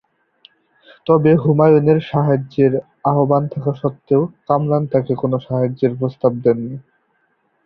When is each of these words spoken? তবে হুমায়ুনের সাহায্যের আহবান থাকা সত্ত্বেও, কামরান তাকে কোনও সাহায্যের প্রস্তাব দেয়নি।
তবে 1.07 1.31
হুমায়ুনের 1.43 1.99
সাহায্যের 2.09 2.73
আহবান 3.05 3.43
থাকা 3.53 3.73
সত্ত্বেও, 3.81 4.21
কামরান 4.47 4.83
তাকে 4.93 5.13
কোনও 5.15 5.37
সাহায্যের 5.47 5.91
প্রস্তাব 5.99 6.31
দেয়নি। 6.43 6.75